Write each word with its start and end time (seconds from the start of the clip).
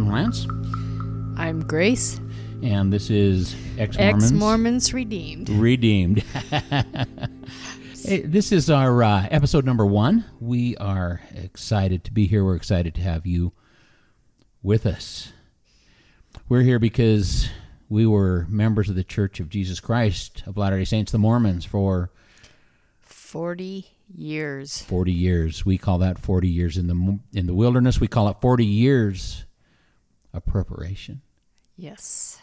I'm 0.00 0.08
Lance, 0.10 0.46
I'm 1.36 1.60
Grace, 1.60 2.18
and 2.62 2.90
this 2.90 3.10
is 3.10 3.54
Ex 3.76 3.98
Mormons 3.98 4.24
ex 4.24 4.32
Mormons 4.32 4.94
Redeemed. 4.94 5.50
Redeemed. 5.50 6.24
Hey, 8.02 8.22
this 8.22 8.50
is 8.50 8.70
our 8.70 9.02
uh, 9.02 9.28
episode 9.30 9.66
number 9.66 9.84
one. 9.84 10.24
We 10.40 10.74
are 10.78 11.20
excited 11.34 12.02
to 12.04 12.12
be 12.12 12.26
here. 12.26 12.42
We're 12.42 12.56
excited 12.56 12.94
to 12.94 13.02
have 13.02 13.26
you 13.26 13.52
with 14.62 14.86
us. 14.86 15.34
We're 16.48 16.62
here 16.62 16.78
because 16.78 17.50
we 17.90 18.06
were 18.06 18.46
members 18.48 18.88
of 18.88 18.94
the 18.94 19.04
Church 19.04 19.38
of 19.38 19.50
Jesus 19.50 19.80
Christ 19.80 20.42
of 20.46 20.56
Latter 20.56 20.78
day 20.78 20.86
Saints, 20.86 21.12
the 21.12 21.18
Mormons, 21.18 21.66
for 21.66 22.10
40 23.02 23.86
years. 24.08 24.80
40 24.80 25.12
years. 25.12 25.66
We 25.66 25.76
call 25.76 25.98
that 25.98 26.18
40 26.18 26.48
years 26.48 26.78
in 26.78 26.86
the 26.86 27.18
in 27.34 27.46
the 27.46 27.54
wilderness. 27.54 28.00
We 28.00 28.08
call 28.08 28.30
it 28.30 28.38
40 28.40 28.64
years 28.64 29.44
of 30.32 30.46
preparation. 30.46 31.22
Yes. 31.76 32.40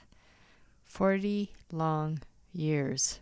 40 0.85 1.53
long 1.71 2.19
years. 2.53 3.19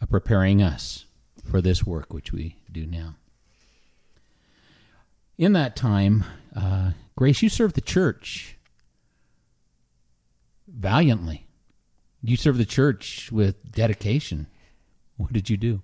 Of 0.00 0.10
preparing 0.10 0.62
us 0.62 1.04
for 1.44 1.60
this 1.60 1.84
work 1.84 2.12
which 2.12 2.32
we 2.32 2.56
do 2.70 2.86
now. 2.86 3.16
In 5.36 5.52
that 5.52 5.76
time, 5.76 6.24
uh, 6.54 6.92
Grace, 7.16 7.42
you 7.42 7.48
served 7.48 7.74
the 7.74 7.80
church 7.80 8.56
valiantly. 10.66 11.46
You 12.22 12.36
served 12.36 12.58
the 12.58 12.66
church 12.66 13.30
with 13.30 13.70
dedication. 13.70 14.48
What 15.16 15.32
did 15.32 15.48
you 15.48 15.56
do? 15.56 15.82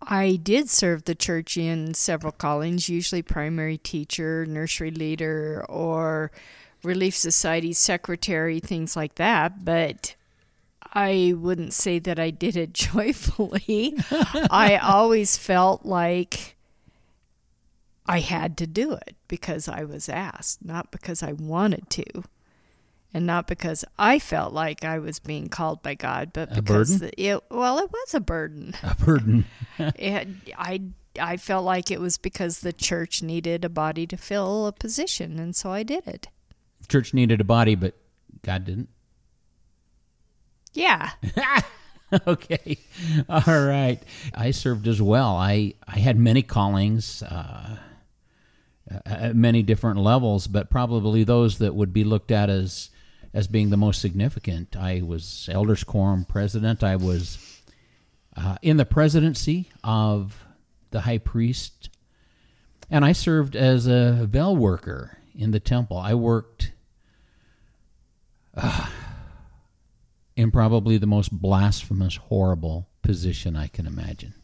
I 0.00 0.36
did 0.36 0.68
serve 0.68 1.04
the 1.04 1.14
church 1.14 1.56
in 1.56 1.94
several 1.94 2.32
callings, 2.32 2.88
usually 2.88 3.22
primary 3.22 3.78
teacher, 3.78 4.44
nursery 4.46 4.90
leader, 4.90 5.64
or 5.68 6.32
Relief 6.84 7.16
Society 7.16 7.72
secretary, 7.72 8.60
things 8.60 8.96
like 8.96 9.14
that. 9.16 9.64
But 9.64 10.14
I 10.92 11.34
wouldn't 11.36 11.72
say 11.72 11.98
that 12.00 12.18
I 12.18 12.30
did 12.30 12.56
it 12.56 12.72
joyfully. 12.74 13.94
I 14.50 14.76
always 14.82 15.36
felt 15.36 15.86
like 15.86 16.56
I 18.06 18.18
had 18.20 18.56
to 18.58 18.66
do 18.66 18.92
it 18.92 19.14
because 19.28 19.68
I 19.68 19.84
was 19.84 20.08
asked, 20.08 20.64
not 20.64 20.90
because 20.90 21.22
I 21.22 21.32
wanted 21.32 21.88
to. 21.90 22.04
And 23.14 23.26
not 23.26 23.46
because 23.46 23.84
I 23.98 24.18
felt 24.18 24.54
like 24.54 24.84
I 24.84 24.98
was 24.98 25.18
being 25.18 25.48
called 25.48 25.82
by 25.82 25.94
God, 25.94 26.30
but 26.32 26.54
because 26.54 26.98
the- 26.98 27.20
it 27.22 27.44
well, 27.50 27.78
it 27.78 27.92
was 27.92 28.14
a 28.14 28.20
burden. 28.20 28.74
A 28.82 28.94
burden. 28.94 29.44
It, 29.78 30.28
I 30.56 30.80
I 31.20 31.36
felt 31.36 31.64
like 31.64 31.90
it 31.90 32.00
was 32.00 32.16
because 32.16 32.60
the 32.60 32.72
church 32.72 33.22
needed 33.22 33.64
a 33.66 33.68
body 33.68 34.06
to 34.06 34.16
fill 34.16 34.66
a 34.66 34.72
position, 34.72 35.38
and 35.38 35.54
so 35.54 35.70
I 35.72 35.82
did 35.82 36.06
it. 36.06 36.28
Church 36.92 37.14
needed 37.14 37.40
a 37.40 37.44
body, 37.44 37.74
but 37.74 37.94
God 38.42 38.64
didn't. 38.64 38.88
Yeah, 40.74 41.10
okay. 42.26 42.78
All 43.28 43.42
right. 43.46 43.98
I 44.34 44.50
served 44.52 44.86
as 44.86 45.02
well. 45.02 45.36
I, 45.36 45.74
I 45.86 45.98
had 45.98 46.18
many 46.18 46.42
callings, 46.42 47.22
uh, 47.22 47.76
at 49.06 49.34
many 49.34 49.62
different 49.62 49.98
levels, 49.98 50.46
but 50.46 50.70
probably 50.70 51.24
those 51.24 51.58
that 51.58 51.74
would 51.74 51.92
be 51.92 52.04
looked 52.04 52.30
at 52.30 52.50
as 52.50 52.90
as 53.34 53.46
being 53.46 53.70
the 53.70 53.76
most 53.78 54.02
significant. 54.02 54.76
I 54.76 55.00
was 55.02 55.48
elders 55.50 55.84
quorum 55.84 56.26
president. 56.26 56.82
I 56.82 56.96
was 56.96 57.62
uh, 58.36 58.56
in 58.60 58.76
the 58.76 58.84
presidency 58.84 59.70
of 59.82 60.44
the 60.90 61.02
high 61.02 61.18
priest, 61.18 61.88
and 62.90 63.04
I 63.04 63.12
served 63.12 63.56
as 63.56 63.86
a 63.86 64.26
veil 64.28 64.54
worker 64.54 65.18
in 65.34 65.52
the 65.52 65.60
temple. 65.60 65.96
I 65.96 66.14
worked 66.14 66.71
in 70.36 70.50
probably 70.50 70.98
the 70.98 71.06
most 71.06 71.30
blasphemous, 71.32 72.16
horrible 72.16 72.88
position 73.02 73.56
I 73.56 73.66
can 73.66 73.86
imagine. 73.86 74.34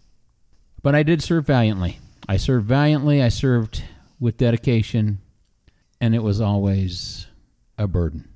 But 0.82 0.94
I 0.94 1.02
did 1.02 1.22
serve 1.22 1.46
valiantly. 1.46 1.98
I 2.28 2.36
served 2.36 2.66
valiantly, 2.66 3.22
I 3.22 3.28
served 3.28 3.82
with 4.20 4.36
dedication, 4.36 5.18
and 6.00 6.14
it 6.14 6.22
was 6.22 6.40
always 6.40 7.26
a 7.78 7.86
burden. 7.86 8.28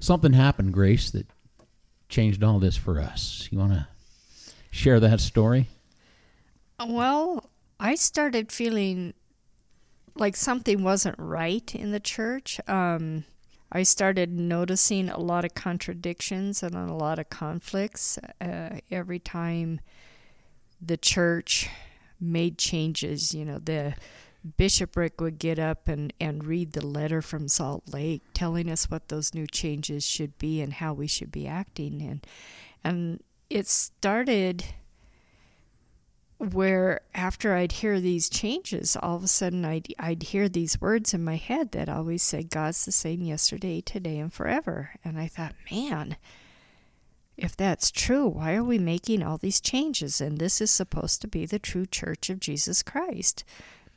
Something 0.00 0.32
happened, 0.32 0.72
Grace, 0.72 1.10
that 1.10 1.26
changed 2.08 2.42
all 2.42 2.58
this 2.58 2.76
for 2.76 2.98
us. 2.98 3.48
You 3.50 3.58
want 3.58 3.74
to 3.74 3.86
share 4.70 4.98
that 4.98 5.20
story? 5.20 5.68
Well, 6.84 7.50
I 7.78 7.94
started 7.94 8.50
feeling 8.50 9.12
like 10.14 10.36
something 10.36 10.82
wasn't 10.82 11.16
right 11.18 11.74
in 11.74 11.92
the 11.92 12.00
church. 12.00 12.60
Um, 12.66 13.24
I 13.72 13.84
started 13.84 14.32
noticing 14.32 15.08
a 15.08 15.18
lot 15.18 15.44
of 15.44 15.54
contradictions 15.54 16.62
and 16.62 16.74
a 16.74 16.92
lot 16.92 17.18
of 17.18 17.30
conflicts 17.30 18.18
uh, 18.40 18.80
every 18.90 19.20
time 19.20 19.80
the 20.80 20.96
church 20.96 21.68
made 22.20 22.58
changes. 22.58 23.32
You 23.32 23.44
know, 23.44 23.58
the 23.58 23.94
bishopric 24.56 25.20
would 25.20 25.38
get 25.38 25.58
up 25.58 25.86
and, 25.86 26.12
and 26.20 26.44
read 26.44 26.72
the 26.72 26.84
letter 26.84 27.22
from 27.22 27.46
Salt 27.46 27.84
Lake 27.92 28.22
telling 28.34 28.70
us 28.70 28.90
what 28.90 29.08
those 29.08 29.34
new 29.34 29.46
changes 29.46 30.04
should 30.04 30.36
be 30.38 30.60
and 30.60 30.74
how 30.74 30.92
we 30.92 31.06
should 31.06 31.30
be 31.30 31.46
acting. 31.46 32.02
And, 32.02 32.26
and 32.82 33.22
it 33.48 33.68
started 33.68 34.64
where 36.40 37.02
after 37.14 37.54
I'd 37.54 37.72
hear 37.72 38.00
these 38.00 38.30
changes, 38.30 38.96
all 38.96 39.16
of 39.16 39.22
a 39.22 39.28
sudden 39.28 39.62
I'd, 39.66 39.94
I'd 39.98 40.22
hear 40.22 40.48
these 40.48 40.80
words 40.80 41.12
in 41.12 41.22
my 41.22 41.36
head 41.36 41.72
that 41.72 41.90
always 41.90 42.22
said, 42.22 42.48
God's 42.48 42.86
the 42.86 42.92
same 42.92 43.20
yesterday, 43.20 43.82
today, 43.82 44.18
and 44.18 44.32
forever. 44.32 44.92
And 45.04 45.18
I 45.18 45.26
thought, 45.26 45.54
man, 45.70 46.16
if 47.36 47.54
that's 47.54 47.90
true, 47.90 48.26
why 48.26 48.54
are 48.54 48.64
we 48.64 48.78
making 48.78 49.22
all 49.22 49.36
these 49.36 49.60
changes? 49.60 50.18
And 50.18 50.38
this 50.38 50.62
is 50.62 50.70
supposed 50.70 51.20
to 51.20 51.28
be 51.28 51.44
the 51.44 51.58
true 51.58 51.84
church 51.84 52.30
of 52.30 52.40
Jesus 52.40 52.82
Christ. 52.82 53.44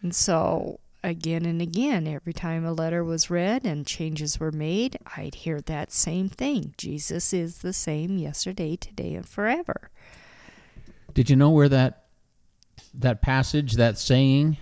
And 0.01 0.13
so, 0.13 0.81
again 1.01 1.45
and 1.45 1.61
again, 1.61 2.07
every 2.07 2.33
time 2.33 2.65
a 2.65 2.73
letter 2.73 3.05
was 3.05 3.29
read 3.29 3.65
and 3.65 3.87
changes 3.87 4.37
were 4.37 4.51
made, 4.51 4.97
I'd 5.15 5.35
hear 5.35 5.61
that 5.61 5.93
same 5.93 6.27
thing 6.27 6.73
Jesus 6.77 7.31
is 7.31 7.59
the 7.59 7.73
same 7.73 8.17
yesterday, 8.17 8.75
today, 8.75 9.13
and 9.13 9.27
forever. 9.27 9.89
Did 11.13 11.29
you 11.29 11.37
know 11.37 11.49
where 11.49 11.69
that 11.69 12.02
that 12.93 13.21
passage, 13.21 13.73
that 13.73 13.97
saying, 13.97 14.57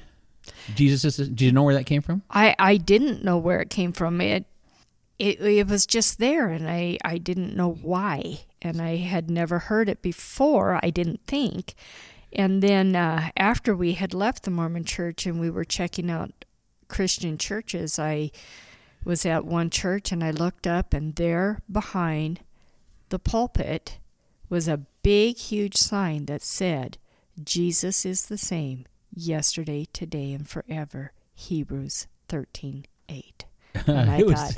Jesus 0.75 1.19
is? 1.19 1.29
Did 1.29 1.41
you 1.41 1.51
know 1.51 1.63
where 1.63 1.75
that 1.75 1.85
came 1.85 2.01
from? 2.01 2.23
I, 2.29 2.55
I 2.57 2.77
didn't 2.77 3.23
know 3.23 3.37
where 3.37 3.61
it 3.61 3.69
came 3.69 3.91
from. 3.91 4.21
It, 4.21 4.45
it 5.19 5.39
it 5.41 5.67
was 5.67 5.85
just 5.85 6.19
there, 6.19 6.49
and 6.49 6.69
I, 6.69 6.97
I 7.03 7.17
didn't 7.17 7.55
know 7.55 7.71
why, 7.71 8.41
and 8.61 8.81
I 8.81 8.97
had 8.97 9.29
never 9.29 9.59
heard 9.59 9.89
it 9.89 10.01
before. 10.01 10.79
I 10.83 10.89
didn't 10.89 11.21
think, 11.27 11.75
and 12.33 12.63
then 12.63 12.95
uh, 12.95 13.29
after 13.37 13.75
we 13.75 13.93
had 13.93 14.13
left 14.13 14.43
the 14.43 14.51
Mormon 14.51 14.83
Church 14.83 15.25
and 15.25 15.39
we 15.39 15.49
were 15.49 15.65
checking 15.65 16.09
out 16.09 16.45
Christian 16.87 17.37
churches, 17.37 17.99
I 17.99 18.31
was 19.03 19.25
at 19.25 19.45
one 19.45 19.69
church 19.69 20.11
and 20.11 20.23
I 20.23 20.31
looked 20.31 20.65
up, 20.65 20.93
and 20.93 21.15
there 21.15 21.59
behind 21.71 22.41
the 23.09 23.19
pulpit 23.19 23.99
was 24.49 24.67
a 24.67 24.85
big, 25.03 25.37
huge 25.37 25.77
sign 25.77 26.25
that 26.25 26.41
said, 26.41 26.97
"Jesus 27.45 28.05
is 28.05 28.25
the 28.27 28.37
same 28.37 28.85
yesterday, 29.13 29.85
today, 29.91 30.33
and 30.33 30.47
forever." 30.47 31.13
Hebrews 31.33 32.07
thirteen 32.27 32.85
eight. 33.09 33.45
And 33.87 34.09
I 34.09 34.23
was- 34.23 34.33
thought, 34.35 34.57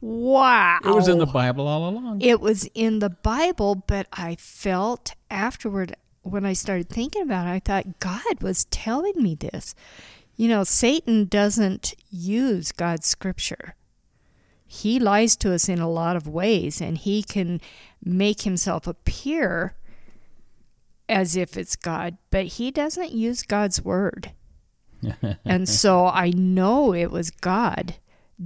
wow. 0.00 0.78
It 0.84 0.94
was 0.94 1.08
in 1.08 1.18
the 1.18 1.26
Bible 1.26 1.66
all 1.66 1.88
along. 1.88 2.20
It 2.20 2.40
was 2.40 2.68
in 2.74 2.98
the 2.98 3.10
Bible, 3.10 3.74
but 3.86 4.06
I 4.12 4.36
felt 4.36 5.14
afterward 5.30 5.94
when 6.22 6.44
I 6.44 6.54
started 6.54 6.88
thinking 6.88 7.22
about 7.22 7.46
it, 7.46 7.50
I 7.50 7.60
thought 7.60 7.98
God 8.00 8.42
was 8.42 8.64
telling 8.66 9.22
me 9.22 9.34
this. 9.36 9.74
You 10.34 10.48
know, 10.48 10.64
Satan 10.64 11.26
doesn't 11.26 11.94
use 12.10 12.72
God's 12.72 13.06
scripture. 13.06 13.74
He 14.66 14.98
lies 14.98 15.36
to 15.36 15.54
us 15.54 15.68
in 15.68 15.78
a 15.78 15.88
lot 15.88 16.16
of 16.16 16.26
ways, 16.26 16.80
and 16.80 16.98
he 16.98 17.22
can 17.22 17.60
make 18.04 18.42
himself 18.42 18.86
appear 18.88 19.76
as 21.08 21.36
if 21.36 21.56
it's 21.56 21.76
God, 21.76 22.16
but 22.30 22.46
he 22.46 22.70
doesn't 22.70 23.12
use 23.12 23.42
God's 23.42 23.82
word. 23.82 24.32
and 25.44 25.68
so 25.68 26.06
I 26.06 26.30
know 26.30 26.92
it 26.92 27.10
was 27.10 27.30
God 27.30 27.96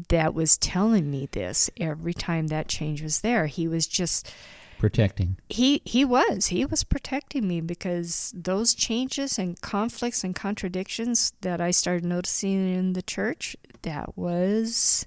that 0.09 0.35
was 0.35 0.57
telling 0.59 1.11
me 1.11 1.29
this 1.33 1.71
every 1.79 2.15
time 2.15 2.49
that 2.49 2.69
change 2.69 3.03
was 3.03 3.21
there. 3.23 3.47
He 3.47 3.67
was 3.67 3.87
just 3.87 4.33
Protecting. 4.79 5.37
he 5.51 5.83
he 5.85 6.07
was 6.07 6.47
he 6.47 6.65
was 6.65 6.85
protecting 6.85 7.47
me 7.47 7.61
because 7.61 8.33
those 8.35 8.75
changes 8.75 9.39
and 9.39 9.61
conflicts 9.61 10.25
and 10.25 10.35
contradictions 10.35 11.35
that 11.43 11.61
I 11.61 11.71
started 11.71 12.05
noticing 12.05 12.75
in 12.75 12.95
the 12.95 13.03
church 13.03 13.57
that 13.83 14.17
was 14.17 15.07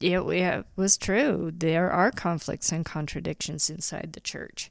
it, 0.00 0.18
it 0.18 0.66
was 0.76 0.96
true. 0.96 1.52
There 1.56 1.90
are 1.90 2.10
conflicts 2.10 2.72
and 2.72 2.84
contradictions 2.84 3.70
inside 3.70 4.12
the 4.12 4.20
church. 4.20 4.70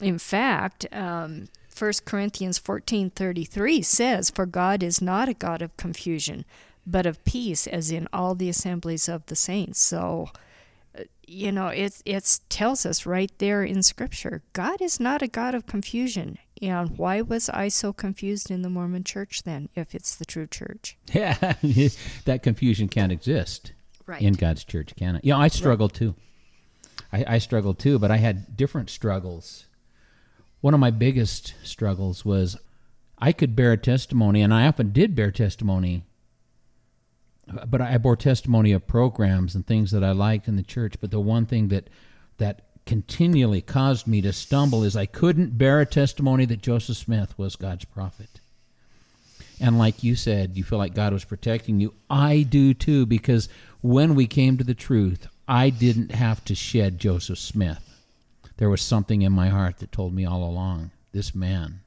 In 0.00 0.18
fact, 0.18 0.86
um, 0.92 1.48
1 1.74 2.04
Corinthians 2.04 2.58
14:33 2.58 3.82
says, 3.82 4.30
"For 4.30 4.46
God 4.46 4.82
is 4.82 5.02
not 5.02 5.28
a 5.28 5.34
God 5.34 5.62
of 5.62 5.76
confusion, 5.76 6.44
but 6.86 7.04
of 7.06 7.22
peace, 7.24 7.66
as 7.66 7.90
in 7.90 8.08
all 8.12 8.34
the 8.34 8.48
assemblies 8.48 9.08
of 9.08 9.26
the 9.26 9.36
saints." 9.36 9.80
So, 9.80 10.30
uh, 10.98 11.02
you 11.26 11.52
know, 11.52 11.68
it 11.68 12.00
it 12.06 12.40
tells 12.48 12.86
us 12.86 13.04
right 13.06 13.30
there 13.38 13.62
in 13.62 13.82
Scripture, 13.82 14.42
God 14.54 14.80
is 14.80 14.98
not 15.00 15.20
a 15.22 15.28
God 15.28 15.54
of 15.54 15.66
confusion. 15.66 16.38
And 16.62 16.96
why 16.96 17.20
was 17.20 17.50
I 17.50 17.68
so 17.68 17.92
confused 17.92 18.50
in 18.50 18.62
the 18.62 18.70
Mormon 18.70 19.04
Church 19.04 19.42
then, 19.42 19.68
if 19.74 19.94
it's 19.94 20.14
the 20.16 20.24
true 20.24 20.46
church? 20.46 20.96
Yeah, 21.12 21.34
that 22.24 22.42
confusion 22.42 22.88
can't 22.88 23.12
exist 23.12 23.72
Right. 24.06 24.22
in 24.22 24.32
God's 24.34 24.64
church, 24.64 24.94
can 24.96 25.16
it? 25.16 25.24
Yeah, 25.24 25.36
I 25.36 25.48
struggled 25.48 25.92
too. 25.92 26.14
I, 27.16 27.36
I 27.36 27.38
struggled 27.38 27.78
too, 27.78 27.98
but 27.98 28.10
I 28.10 28.18
had 28.18 28.56
different 28.56 28.90
struggles. 28.90 29.64
One 30.60 30.74
of 30.74 30.80
my 30.80 30.90
biggest 30.90 31.54
struggles 31.62 32.24
was 32.24 32.58
I 33.18 33.32
could 33.32 33.56
bear 33.56 33.72
a 33.72 33.78
testimony, 33.78 34.42
and 34.42 34.52
I 34.52 34.66
often 34.66 34.92
did 34.92 35.14
bear 35.14 35.30
testimony, 35.30 36.02
but 37.66 37.80
I 37.80 37.96
bore 37.96 38.16
testimony 38.16 38.72
of 38.72 38.86
programs 38.86 39.54
and 39.54 39.66
things 39.66 39.92
that 39.92 40.04
I 40.04 40.10
liked 40.12 40.48
in 40.48 40.56
the 40.56 40.62
church. 40.62 40.96
But 41.00 41.10
the 41.10 41.20
one 41.20 41.46
thing 41.46 41.68
that 41.68 41.88
that 42.36 42.62
continually 42.84 43.62
caused 43.62 44.06
me 44.06 44.20
to 44.20 44.32
stumble 44.32 44.84
is 44.84 44.94
I 44.94 45.06
couldn't 45.06 45.56
bear 45.56 45.80
a 45.80 45.86
testimony 45.86 46.44
that 46.44 46.60
Joseph 46.60 46.98
Smith 46.98 47.36
was 47.38 47.56
God's 47.56 47.86
prophet. 47.86 48.40
And 49.58 49.78
like 49.78 50.04
you 50.04 50.16
said, 50.16 50.56
you 50.56 50.64
feel 50.64 50.78
like 50.78 50.94
God 50.94 51.14
was 51.14 51.24
protecting 51.24 51.80
you. 51.80 51.94
I 52.10 52.42
do 52.42 52.74
too, 52.74 53.06
because 53.06 53.48
when 53.80 54.14
we 54.14 54.26
came 54.26 54.58
to 54.58 54.64
the 54.64 54.74
truth, 54.74 55.28
I 55.48 55.70
didn't 55.70 56.12
have 56.12 56.44
to 56.46 56.54
shed 56.54 56.98
Joseph 56.98 57.38
Smith. 57.38 58.02
There 58.56 58.70
was 58.70 58.82
something 58.82 59.22
in 59.22 59.32
my 59.32 59.48
heart 59.48 59.78
that 59.78 59.92
told 59.92 60.14
me 60.14 60.24
all 60.24 60.42
along 60.42 60.90
this 61.12 61.34
man 61.34 61.80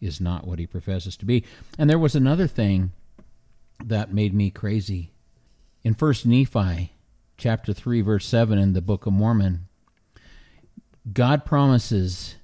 is 0.00 0.20
not 0.20 0.46
what 0.46 0.58
he 0.58 0.66
professes 0.66 1.16
to 1.18 1.26
be. 1.26 1.44
And 1.78 1.90
there 1.90 1.98
was 1.98 2.14
another 2.14 2.46
thing 2.46 2.92
that 3.84 4.14
made 4.14 4.32
me 4.32 4.50
crazy. 4.50 5.12
In 5.84 5.94
First 5.94 6.24
Nephi, 6.24 6.92
chapter 7.36 7.72
3, 7.72 8.00
verse 8.00 8.26
7 8.26 8.58
in 8.58 8.72
the 8.72 8.80
Book 8.80 9.06
of 9.06 9.12
Mormon, 9.12 9.66
God 11.12 11.44
promises 11.44 12.36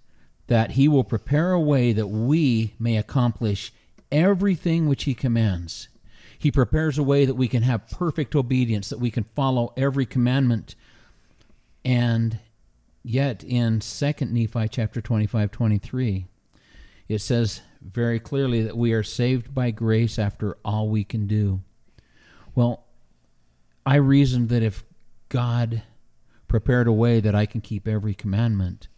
that 0.48 0.72
he 0.72 0.88
will 0.88 1.04
prepare 1.04 1.52
a 1.52 1.60
way 1.60 1.92
that 1.92 2.08
we 2.08 2.74
may 2.78 2.96
accomplish 2.96 3.72
everything 4.12 4.86
which 4.86 5.04
he 5.04 5.14
commands. 5.14 5.88
He 6.38 6.50
prepares 6.50 6.98
a 6.98 7.02
way 7.02 7.24
that 7.24 7.34
we 7.34 7.48
can 7.48 7.62
have 7.62 7.88
perfect 7.88 8.34
obedience, 8.34 8.90
that 8.90 9.00
we 9.00 9.10
can 9.10 9.24
follow 9.34 9.72
every 9.76 10.06
commandment. 10.06 10.74
And 11.84 12.38
yet 13.02 13.42
in 13.44 13.80
2 13.80 14.12
Nephi 14.20 14.68
chapter 14.68 15.00
25, 15.00 15.50
23, 15.50 16.26
it 17.08 17.20
says 17.20 17.62
very 17.80 18.18
clearly 18.18 18.62
that 18.62 18.76
we 18.76 18.92
are 18.92 19.02
saved 19.02 19.54
by 19.54 19.70
grace 19.70 20.18
after 20.18 20.56
all 20.64 20.88
we 20.88 21.04
can 21.04 21.26
do. 21.26 21.62
Well, 22.54 22.84
I 23.84 23.96
reasoned 23.96 24.48
that 24.48 24.62
if 24.62 24.84
God 25.28 25.82
prepared 26.48 26.88
a 26.88 26.92
way 26.92 27.20
that 27.20 27.34
I 27.34 27.46
can 27.46 27.60
keep 27.60 27.86
every 27.86 28.14
commandment, 28.14 28.88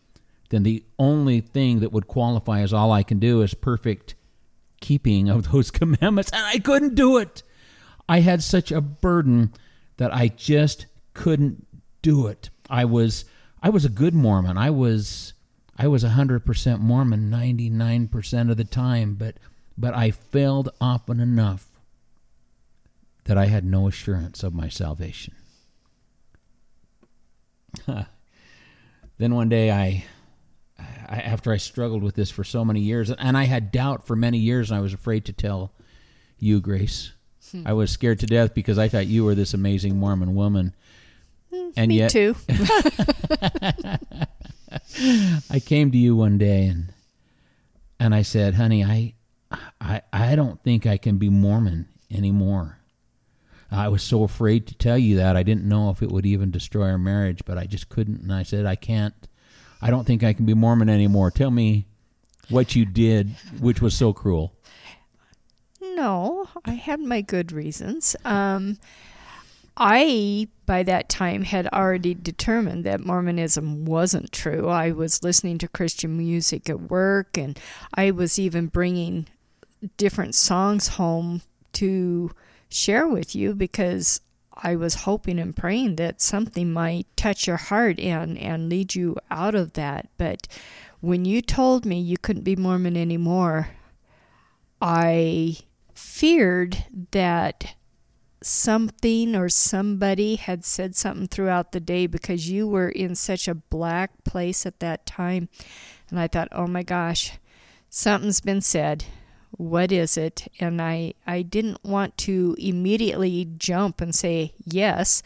then 0.50 0.62
the 0.62 0.84
only 0.98 1.40
thing 1.40 1.80
that 1.80 1.92
would 1.92 2.06
qualify 2.06 2.60
as 2.60 2.72
all 2.72 2.92
I 2.92 3.02
can 3.02 3.18
do 3.18 3.42
is 3.42 3.54
perfect 3.54 4.14
keeping 4.88 5.28
of 5.28 5.52
those 5.52 5.70
commandments, 5.80 6.30
and 6.32 6.46
I 6.46 6.58
couldn't 6.58 6.94
do 6.94 7.18
it. 7.18 7.42
I 8.08 8.20
had 8.20 8.42
such 8.42 8.72
a 8.72 8.80
burden 8.80 9.52
that 9.98 10.14
I 10.14 10.28
just 10.28 10.86
couldn't 11.12 11.66
do 12.00 12.26
it. 12.26 12.48
I 12.70 12.86
was 12.86 13.26
I 13.62 13.68
was 13.68 13.84
a 13.84 13.90
good 13.90 14.14
Mormon. 14.14 14.56
I 14.56 14.70
was 14.70 15.34
I 15.76 15.88
was 15.88 16.02
100% 16.02 16.80
Mormon 16.80 17.30
99% 17.30 18.50
of 18.50 18.56
the 18.56 18.64
time, 18.64 19.14
but 19.14 19.36
but 19.76 19.94
I 19.94 20.10
failed 20.10 20.70
often 20.80 21.20
enough 21.20 21.66
that 23.24 23.36
I 23.36 23.46
had 23.46 23.64
no 23.64 23.86
assurance 23.88 24.42
of 24.42 24.54
my 24.54 24.70
salvation. 24.70 25.34
then 29.18 29.34
one 29.34 29.50
day 29.50 29.70
I, 29.70 30.04
I 30.78 31.20
after 31.20 31.52
I 31.52 31.56
struggled 31.56 32.02
with 32.02 32.14
this 32.14 32.30
for 32.30 32.44
so 32.44 32.64
many 32.64 32.80
years 32.80 33.10
and 33.10 33.36
I 33.36 33.44
had 33.44 33.72
doubt 33.72 34.06
for 34.06 34.14
many 34.14 34.38
years 34.38 34.70
and 34.70 34.78
I 34.78 34.82
was 34.82 34.92
afraid 34.92 35.24
to 35.26 35.32
tell 35.32 35.72
you 36.38 36.60
Grace. 36.60 37.12
Hmm. 37.50 37.66
I 37.66 37.72
was 37.72 37.90
scared 37.90 38.18
to 38.20 38.26
death 38.26 38.54
because 38.54 38.78
I 38.78 38.88
thought 38.88 39.06
you 39.06 39.24
were 39.24 39.34
this 39.34 39.54
amazing 39.54 39.96
Mormon 39.98 40.34
woman. 40.34 40.74
Hmm, 41.52 41.70
and 41.76 41.88
Me 41.88 41.98
yet 41.98 42.10
too. 42.10 42.36
I 45.50 45.60
came 45.60 45.90
to 45.90 45.98
you 45.98 46.14
one 46.14 46.38
day 46.38 46.66
and 46.66 46.92
and 48.00 48.14
I 48.14 48.22
said, 48.22 48.54
"Honey, 48.54 48.84
I 48.84 49.14
I 49.80 50.02
I 50.12 50.36
don't 50.36 50.62
think 50.62 50.86
I 50.86 50.98
can 50.98 51.18
be 51.18 51.28
Mormon 51.28 51.88
anymore." 52.10 52.78
I 53.70 53.88
was 53.88 54.02
so 54.02 54.22
afraid 54.22 54.66
to 54.68 54.74
tell 54.74 54.96
you 54.96 55.16
that. 55.16 55.36
I 55.36 55.42
didn't 55.42 55.68
know 55.68 55.90
if 55.90 56.02
it 56.02 56.10
would 56.10 56.24
even 56.24 56.50
destroy 56.50 56.88
our 56.90 56.98
marriage, 56.98 57.42
but 57.44 57.58
I 57.58 57.66
just 57.66 57.88
couldn't 57.88 58.22
and 58.22 58.32
I 58.32 58.42
said, 58.42 58.66
"I 58.66 58.76
can't. 58.76 59.14
I 59.80 59.90
don't 59.90 60.06
think 60.06 60.22
I 60.22 60.32
can 60.32 60.44
be 60.44 60.54
Mormon 60.54 60.88
anymore. 60.88 61.30
Tell 61.30 61.50
me 61.50 61.86
what 62.48 62.74
you 62.74 62.84
did 62.84 63.30
which 63.60 63.80
was 63.80 63.94
so 63.94 64.12
cruel." 64.12 64.52
No, 65.80 66.48
I 66.64 66.72
had 66.72 67.00
my 67.00 67.20
good 67.20 67.52
reasons. 67.52 68.14
Um, 68.24 68.78
I, 69.76 70.48
by 70.66 70.82
that 70.82 71.08
time, 71.08 71.44
had 71.44 71.68
already 71.68 72.14
determined 72.14 72.84
that 72.84 73.04
Mormonism 73.04 73.84
wasn't 73.84 74.32
true. 74.32 74.68
I 74.68 74.90
was 74.90 75.22
listening 75.22 75.58
to 75.58 75.68
Christian 75.68 76.18
music 76.18 76.68
at 76.68 76.82
work, 76.82 77.38
and 77.38 77.58
I 77.94 78.10
was 78.10 78.40
even 78.40 78.66
bringing 78.66 79.28
different 79.96 80.34
songs 80.34 80.88
home 80.88 81.42
to 81.74 82.32
share 82.68 83.06
with 83.06 83.36
you 83.36 83.54
because 83.54 84.20
I 84.60 84.76
was 84.76 84.94
hoping 84.94 85.38
and 85.38 85.54
praying 85.54 85.96
that 85.96 86.20
something 86.20 86.72
might 86.72 87.06
touch 87.16 87.46
your 87.46 87.56
heart 87.56 88.00
and, 88.00 88.36
and 88.38 88.68
lead 88.68 88.94
you 88.94 89.16
out 89.30 89.54
of 89.54 89.74
that. 89.74 90.08
But 90.18 90.48
when 91.00 91.24
you 91.24 91.40
told 91.40 91.86
me 91.86 92.00
you 92.00 92.18
couldn't 92.18 92.42
be 92.42 92.56
Mormon 92.56 92.96
anymore, 92.96 93.70
I 94.80 95.58
feared 95.94 96.84
that 97.12 97.74
something 98.42 99.34
or 99.34 99.48
somebody 99.48 100.36
had 100.36 100.64
said 100.64 100.94
something 100.94 101.26
throughout 101.28 101.72
the 101.72 101.80
day 101.80 102.06
because 102.06 102.50
you 102.50 102.66
were 102.68 102.88
in 102.88 103.14
such 103.14 103.48
a 103.48 103.54
black 103.54 104.24
place 104.24 104.64
at 104.66 104.80
that 104.80 105.06
time. 105.06 105.48
And 106.10 106.18
I 106.18 106.28
thought, 106.28 106.48
oh 106.52 106.66
my 106.66 106.82
gosh, 106.82 107.38
something's 107.88 108.40
been 108.40 108.60
said. 108.60 109.04
What 109.52 109.92
is 109.92 110.16
it? 110.16 110.46
And 110.60 110.80
I, 110.80 111.14
I 111.26 111.42
didn't 111.42 111.84
want 111.84 112.16
to 112.18 112.54
immediately 112.58 113.48
jump 113.56 114.00
and 114.00 114.14
say 114.14 114.52
yes 114.64 115.22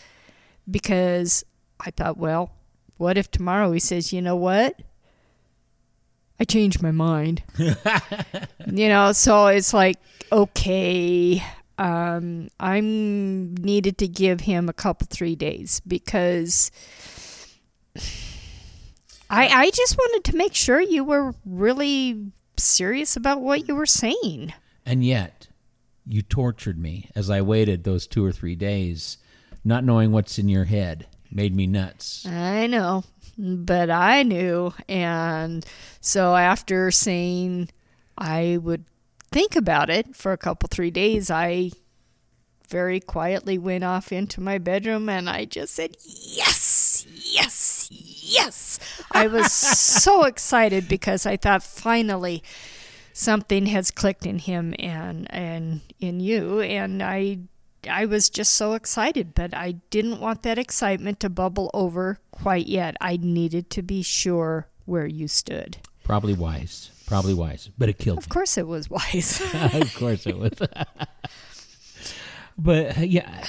because 0.70 1.44
I 1.80 1.90
thought, 1.90 2.16
well, 2.16 2.52
what 2.96 3.18
if 3.18 3.30
tomorrow 3.30 3.72
he 3.72 3.80
says, 3.80 4.12
you 4.12 4.22
know 4.22 4.36
what? 4.36 4.80
I 6.38 6.44
changed 6.44 6.82
my 6.82 6.90
mind. 6.90 7.42
you 7.58 8.88
know, 8.88 9.12
so 9.12 9.46
it's 9.46 9.74
like, 9.74 9.96
okay, 10.30 11.42
um, 11.78 12.48
I'm 12.58 13.54
needed 13.56 13.98
to 13.98 14.08
give 14.08 14.42
him 14.42 14.68
a 14.68 14.72
couple 14.72 15.06
three 15.10 15.36
days 15.36 15.80
because 15.86 16.70
I 19.30 19.48
I 19.48 19.70
just 19.70 19.96
wanted 19.96 20.30
to 20.30 20.36
make 20.36 20.54
sure 20.54 20.80
you 20.80 21.04
were 21.04 21.34
really 21.44 22.32
serious 22.56 23.16
about 23.16 23.40
what 23.40 23.68
you 23.68 23.74
were 23.74 23.86
saying. 23.86 24.52
And 24.84 25.04
yet, 25.04 25.48
you 26.06 26.22
tortured 26.22 26.78
me 26.78 27.10
as 27.14 27.30
I 27.30 27.40
waited 27.40 27.84
those 27.84 28.06
2 28.06 28.24
or 28.24 28.32
3 28.32 28.54
days, 28.56 29.18
not 29.64 29.84
knowing 29.84 30.12
what's 30.12 30.38
in 30.38 30.48
your 30.48 30.64
head. 30.64 31.06
Made 31.30 31.54
me 31.54 31.66
nuts. 31.66 32.26
I 32.26 32.66
know, 32.66 33.04
but 33.38 33.88
I 33.90 34.22
knew. 34.22 34.74
And 34.88 35.64
so 36.00 36.36
after 36.36 36.90
saying 36.90 37.70
I 38.18 38.58
would 38.60 38.84
think 39.30 39.56
about 39.56 39.88
it 39.88 40.14
for 40.14 40.32
a 40.32 40.36
couple, 40.36 40.68
three 40.70 40.90
days, 40.90 41.30
I 41.30 41.70
very 42.68 43.00
quietly 43.00 43.56
went 43.56 43.84
off 43.84 44.12
into 44.12 44.40
my 44.40 44.58
bedroom 44.58 45.08
and 45.08 45.28
I 45.28 45.44
just 45.46 45.74
said, 45.74 45.96
Yes, 46.04 47.06
yes, 47.08 47.71
yes. 47.92 48.78
I 49.10 49.26
was 49.26 49.52
so 49.52 50.24
excited 50.24 50.88
because 50.88 51.26
I 51.26 51.36
thought 51.36 51.62
finally 51.62 52.42
something 53.12 53.66
has 53.66 53.90
clicked 53.90 54.26
in 54.26 54.38
him 54.38 54.74
and, 54.78 55.26
and 55.32 55.80
in 56.00 56.20
you. 56.20 56.60
And 56.60 57.02
I 57.02 57.38
I 57.88 58.06
was 58.06 58.30
just 58.30 58.54
so 58.54 58.74
excited, 58.74 59.34
but 59.34 59.54
I 59.54 59.72
didn't 59.90 60.20
want 60.20 60.42
that 60.42 60.58
excitement 60.58 61.18
to 61.20 61.28
bubble 61.28 61.70
over 61.74 62.18
quite 62.30 62.66
yet. 62.68 62.96
I 63.00 63.18
needed 63.20 63.70
to 63.70 63.82
be 63.82 64.02
sure 64.02 64.68
where 64.84 65.06
you 65.06 65.26
stood. 65.26 65.78
Probably 66.04 66.34
wise. 66.34 66.90
Probably 67.06 67.34
wise. 67.34 67.70
But 67.76 67.88
it 67.88 67.98
killed 67.98 68.18
Of 68.18 68.28
course, 68.28 68.56
it 68.56 68.66
was 68.66 68.88
wise. 68.88 69.40
of 69.54 69.94
course 69.96 70.26
it 70.26 70.38
was. 70.38 70.52
but 72.58 72.96
yeah, 72.98 73.44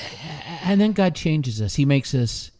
and 0.63 0.81
then 0.81 0.93
God 0.93 1.13
changes 1.13 1.61
us. 1.61 1.75
He 1.75 1.85
makes 1.85 2.15
us 2.15 2.51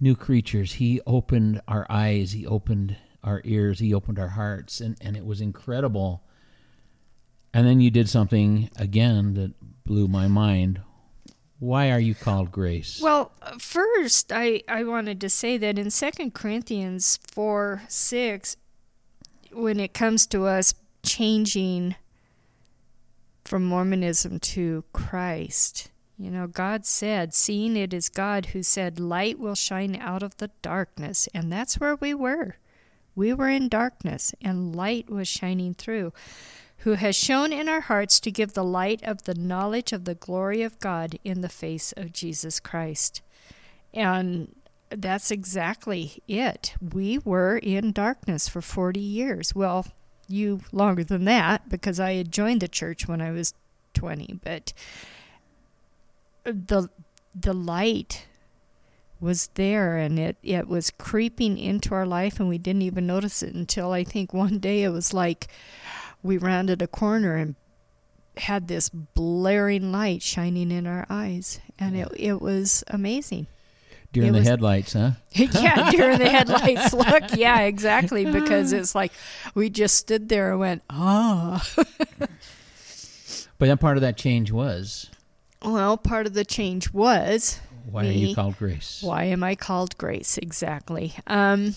new 0.00 0.14
creatures. 0.14 0.74
He 0.74 1.00
opened 1.06 1.60
our 1.68 1.86
eyes. 1.88 2.32
He 2.32 2.46
opened 2.46 2.96
our 3.22 3.40
ears. 3.44 3.78
He 3.78 3.94
opened 3.94 4.18
our 4.18 4.28
hearts, 4.28 4.80
and, 4.80 4.96
and 5.00 5.16
it 5.16 5.24
was 5.24 5.40
incredible. 5.40 6.22
And 7.52 7.66
then 7.66 7.80
you 7.80 7.90
did 7.90 8.08
something 8.08 8.70
again 8.76 9.34
that 9.34 9.54
blew 9.84 10.08
my 10.08 10.28
mind. 10.28 10.80
Why 11.58 11.90
are 11.90 11.98
you 11.98 12.14
called 12.14 12.52
grace? 12.52 13.00
Well, 13.02 13.32
first, 13.58 14.32
I, 14.32 14.62
I 14.68 14.84
wanted 14.84 15.20
to 15.22 15.28
say 15.28 15.56
that 15.58 15.78
in 15.78 15.90
2 15.90 16.30
Corinthians 16.30 17.18
4 17.32 17.82
6, 17.88 18.56
when 19.52 19.80
it 19.80 19.92
comes 19.92 20.26
to 20.28 20.44
us 20.44 20.74
changing 21.02 21.96
from 23.44 23.64
Mormonism 23.64 24.38
to 24.38 24.84
Christ, 24.92 25.90
you 26.18 26.30
know, 26.30 26.46
God 26.46 26.84
said, 26.84 27.32
seeing 27.32 27.76
it 27.76 27.94
is 27.94 28.08
God 28.08 28.46
who 28.46 28.62
said, 28.62 28.98
light 28.98 29.38
will 29.38 29.54
shine 29.54 29.96
out 29.96 30.22
of 30.22 30.36
the 30.38 30.50
darkness. 30.62 31.28
And 31.32 31.52
that's 31.52 31.78
where 31.78 31.96
we 31.96 32.12
were. 32.12 32.56
We 33.14 33.32
were 33.32 33.48
in 33.48 33.68
darkness, 33.68 34.34
and 34.40 34.76
light 34.76 35.10
was 35.10 35.26
shining 35.26 35.74
through 35.74 36.12
who 36.82 36.92
has 36.92 37.16
shone 37.16 37.52
in 37.52 37.68
our 37.68 37.80
hearts 37.80 38.20
to 38.20 38.30
give 38.30 38.52
the 38.52 38.64
light 38.64 39.02
of 39.02 39.24
the 39.24 39.34
knowledge 39.34 39.92
of 39.92 40.04
the 40.04 40.14
glory 40.14 40.62
of 40.62 40.78
God 40.78 41.18
in 41.24 41.40
the 41.40 41.48
face 41.48 41.92
of 41.96 42.12
Jesus 42.12 42.60
Christ. 42.60 43.20
And 43.92 44.54
that's 44.90 45.30
exactly 45.30 46.22
it. 46.28 46.74
We 46.80 47.18
were 47.18 47.58
in 47.58 47.92
darkness 47.92 48.48
for 48.48 48.62
40 48.62 49.00
years. 49.00 49.54
Well, 49.54 49.86
you 50.28 50.60
longer 50.72 51.02
than 51.02 51.24
that 51.24 51.68
because 51.68 51.98
I 51.98 52.14
had 52.14 52.30
joined 52.30 52.60
the 52.60 52.68
church 52.68 53.08
when 53.08 53.20
I 53.20 53.32
was 53.32 53.54
20, 53.94 54.38
but 54.44 54.72
the 56.52 56.88
the 57.34 57.52
light 57.52 58.26
was 59.20 59.48
there 59.54 59.96
and 59.96 60.18
it, 60.18 60.36
it 60.42 60.68
was 60.68 60.90
creeping 60.90 61.58
into 61.58 61.92
our 61.94 62.06
life 62.06 62.38
and 62.38 62.48
we 62.48 62.58
didn't 62.58 62.82
even 62.82 63.06
notice 63.06 63.42
it 63.42 63.54
until 63.54 63.90
I 63.92 64.04
think 64.04 64.32
one 64.32 64.58
day 64.58 64.82
it 64.84 64.90
was 64.90 65.12
like 65.12 65.48
we 66.22 66.38
rounded 66.38 66.82
a 66.82 66.86
corner 66.86 67.34
and 67.36 67.54
had 68.36 68.68
this 68.68 68.88
blaring 68.88 69.90
light 69.90 70.22
shining 70.22 70.70
in 70.70 70.86
our 70.86 71.04
eyes, 71.10 71.60
and 71.78 71.96
it 71.96 72.08
it 72.16 72.40
was 72.40 72.84
amazing. 72.88 73.48
During 74.12 74.28
it 74.30 74.32
the 74.32 74.38
was- 74.38 74.48
headlights, 74.48 74.92
huh? 74.92 75.10
yeah, 75.32 75.90
during 75.90 76.18
the 76.18 76.30
headlights 76.30 76.92
look, 76.94 77.36
yeah, 77.36 77.60
exactly, 77.62 78.24
because 78.30 78.72
it's 78.78 78.94
like 78.94 79.12
we 79.54 79.68
just 79.70 79.96
stood 79.96 80.28
there 80.28 80.52
and 80.52 80.60
went, 80.60 80.82
ah. 80.88 81.66
But 83.58 83.66
then 83.66 83.78
part 83.78 83.96
of 83.96 84.02
that 84.02 84.16
change 84.16 84.52
was 84.52 85.10
well, 85.62 85.96
part 85.96 86.26
of 86.26 86.34
the 86.34 86.44
change 86.44 86.92
was 86.92 87.60
why 87.90 88.06
are 88.06 88.10
you 88.10 88.28
Me. 88.28 88.34
called 88.34 88.58
grace? 88.58 89.00
Why 89.02 89.24
am 89.24 89.42
I 89.42 89.54
called 89.54 89.96
Grace? 89.96 90.36
Exactly. 90.38 91.14
Um, 91.26 91.74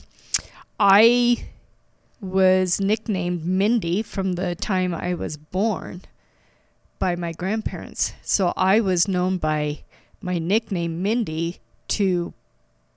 I 0.80 1.46
was 2.20 2.82
nicknamed 2.82 3.46
Mindy 3.46 4.02
from 4.02 4.34
the 4.34 4.56
time 4.56 4.94
I 4.94 5.14
was 5.14 5.38
born 5.38 6.02
by 7.00 7.16
my 7.16 7.32
grandparents. 7.32 8.14
So 8.22 8.54
I 8.58 8.82
was 8.82 9.08
known 9.08 9.38
by 9.38 9.84
my 10.22 10.38
nickname 10.38 11.02
Mindy 11.02 11.60
to 11.90 12.34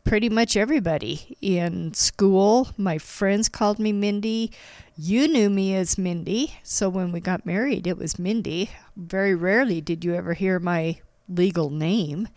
pretty 0.05 0.29
much 0.29 0.57
everybody 0.57 1.37
in 1.41 1.95
school. 1.95 2.69
My 2.77 2.99
friends 2.99 3.49
called 3.49 3.79
me 3.79 3.93
Mindy. 3.93 4.51
You 4.97 5.29
knew 5.29 5.49
me 5.49 5.75
as 5.75 5.97
Mindy. 5.97 6.55
So 6.63 6.89
when 6.89 7.13
we 7.13 7.21
got 7.21 7.47
married, 7.47 7.87
it 7.87 7.97
was 7.97 8.19
Mindy. 8.19 8.71
Very 8.97 9.35
rarely 9.35 9.81
did 9.81 10.05
you 10.05 10.15
ever 10.15 10.35
hear 10.35 10.59
my 10.59 10.99
legal 11.29 11.71
name 11.71 12.29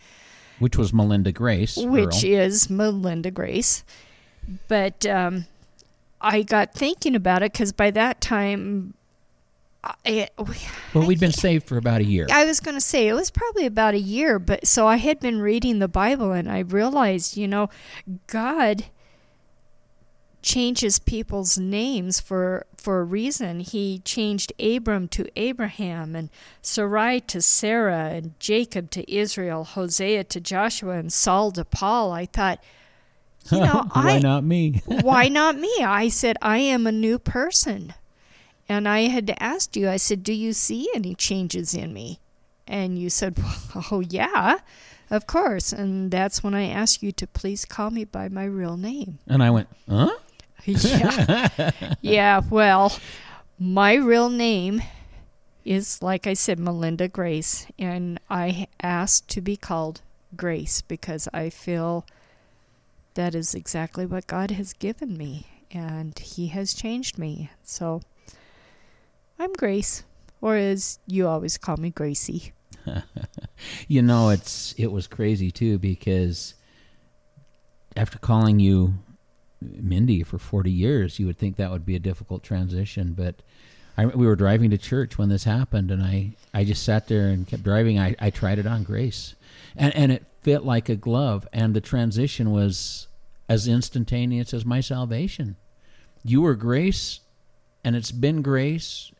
Which 0.58 0.76
was 0.76 0.92
Melinda 0.92 1.32
Grace. 1.32 1.76
which 1.76 2.24
Earl. 2.24 2.30
is 2.30 2.70
Melinda 2.70 3.30
Grace. 3.30 3.84
But 4.66 5.06
um, 5.06 5.46
I 6.20 6.42
got 6.42 6.74
thinking 6.74 7.14
about 7.14 7.42
it 7.42 7.52
because 7.52 7.72
by 7.72 7.90
that 7.92 8.20
time, 8.20 8.94
I, 9.84 10.28
well, 10.94 11.06
we'd 11.06 11.20
been 11.20 11.32
saved 11.32 11.66
for 11.66 11.76
about 11.76 12.00
a 12.00 12.04
year. 12.04 12.26
I 12.32 12.44
was 12.44 12.60
going 12.60 12.74
to 12.74 12.80
say 12.80 13.08
it 13.08 13.14
was 13.14 13.30
probably 13.30 13.66
about 13.66 13.94
a 13.94 14.00
year, 14.00 14.38
but 14.38 14.66
so 14.66 14.86
I 14.86 14.96
had 14.96 15.20
been 15.20 15.40
reading 15.40 15.78
the 15.78 15.88
Bible 15.88 16.32
and 16.32 16.50
I 16.50 16.60
realized, 16.60 17.36
you 17.36 17.46
know, 17.46 17.70
God 18.26 18.86
changes 20.42 20.98
people's 20.98 21.58
names 21.58 22.20
for 22.20 22.64
for 22.76 23.00
a 23.00 23.04
reason. 23.04 23.60
He 23.60 23.98
changed 24.04 24.52
Abram 24.60 25.08
to 25.08 25.26
Abraham 25.36 26.14
and 26.14 26.30
Sarai 26.62 27.20
to 27.22 27.42
Sarah 27.42 28.10
and 28.10 28.38
Jacob 28.38 28.90
to 28.92 29.12
Israel, 29.12 29.64
Hosea 29.64 30.24
to 30.24 30.40
Joshua 30.40 30.98
and 30.98 31.12
Saul 31.12 31.50
to 31.52 31.64
Paul. 31.64 32.12
I 32.12 32.26
thought, 32.26 32.62
you 33.50 33.58
know, 33.64 33.88
Why 33.92 34.12
I 34.12 34.18
not 34.20 34.44
me? 34.44 34.82
why 34.86 35.28
not 35.28 35.56
me? 35.58 35.72
I 35.80 36.08
said, 36.08 36.36
I 36.40 36.58
am 36.58 36.86
a 36.86 36.92
new 36.92 37.18
person. 37.18 37.94
And 38.68 38.86
I 38.88 39.02
had 39.02 39.34
asked 39.40 39.76
you, 39.76 39.88
I 39.88 39.96
said, 39.96 40.22
Do 40.22 40.32
you 40.32 40.52
see 40.52 40.88
any 40.94 41.14
changes 41.14 41.74
in 41.74 41.92
me? 41.92 42.20
And 42.66 42.98
you 42.98 43.10
said, 43.10 43.38
Oh, 43.90 44.00
yeah, 44.00 44.58
of 45.10 45.26
course. 45.26 45.72
And 45.72 46.10
that's 46.10 46.42
when 46.44 46.54
I 46.54 46.68
asked 46.68 47.02
you 47.02 47.10
to 47.12 47.26
please 47.26 47.64
call 47.64 47.90
me 47.90 48.04
by 48.04 48.28
my 48.28 48.44
real 48.44 48.76
name. 48.76 49.18
and 49.26 49.42
I 49.42 49.50
went, 49.50 49.68
huh? 49.88 50.10
yeah. 50.64 51.70
yeah, 52.00 52.40
well, 52.50 52.98
my 53.58 53.94
real 53.94 54.28
name 54.28 54.82
is, 55.64 56.02
like 56.02 56.26
I 56.26 56.34
said, 56.34 56.58
Melinda 56.58 57.08
Grace. 57.08 57.66
And 57.78 58.20
I 58.28 58.68
asked 58.82 59.28
to 59.30 59.40
be 59.40 59.56
called 59.56 60.02
Grace 60.36 60.82
because 60.82 61.28
I 61.32 61.50
feel 61.50 62.04
that 63.14 63.34
is 63.34 63.54
exactly 63.54 64.06
what 64.06 64.26
God 64.26 64.50
has 64.52 64.72
given 64.72 65.16
me. 65.16 65.46
And 65.70 66.18
He 66.18 66.48
has 66.48 66.74
changed 66.74 67.18
me. 67.18 67.50
So 67.62 68.02
I'm 69.38 69.52
Grace. 69.52 70.04
Or 70.40 70.56
as 70.56 70.98
you 71.06 71.26
always 71.26 71.58
call 71.58 71.76
me, 71.76 71.90
Gracie. 71.90 72.52
You 73.88 74.02
know, 74.02 74.30
it's 74.30 74.74
it 74.78 74.92
was 74.92 75.06
crazy 75.06 75.50
too 75.50 75.78
because 75.78 76.54
after 77.96 78.18
calling 78.18 78.60
you 78.60 78.94
Mindy 79.60 80.22
for 80.22 80.38
40 80.38 80.70
years, 80.70 81.18
you 81.18 81.26
would 81.26 81.38
think 81.38 81.56
that 81.56 81.70
would 81.70 81.84
be 81.86 81.96
a 81.96 82.00
difficult 82.00 82.42
transition, 82.42 83.12
but 83.12 83.36
I, 83.96 84.06
we 84.06 84.26
were 84.26 84.36
driving 84.36 84.70
to 84.70 84.78
church 84.78 85.18
when 85.18 85.28
this 85.28 85.44
happened, 85.44 85.90
and 85.90 86.02
I, 86.02 86.34
I 86.54 86.62
just 86.64 86.84
sat 86.84 87.08
there 87.08 87.28
and 87.28 87.46
kept 87.46 87.64
driving. 87.64 87.98
I, 87.98 88.14
I 88.20 88.30
tried 88.30 88.60
it 88.60 88.66
on 88.66 88.84
Grace, 88.84 89.34
and 89.76 89.94
and 89.96 90.12
it 90.12 90.24
fit 90.42 90.64
like 90.64 90.88
a 90.88 90.94
glove, 90.94 91.48
and 91.52 91.74
the 91.74 91.80
transition 91.80 92.52
was 92.52 93.08
as 93.48 93.66
instantaneous 93.66 94.54
as 94.54 94.64
my 94.64 94.80
salvation. 94.80 95.56
You 96.24 96.42
were 96.42 96.54
Grace, 96.54 97.20
and 97.82 97.96
it's 97.96 98.12
been 98.12 98.40
Grace, 98.40 99.10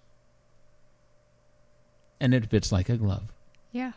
and 2.21 2.33
it 2.33 2.47
fits 2.47 2.71
like 2.71 2.88
a 2.88 2.97
glove. 2.97 3.33
Yeah. 3.73 3.92